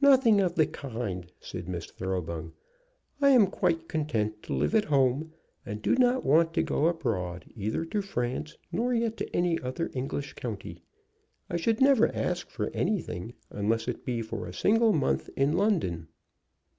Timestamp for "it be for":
13.86-14.46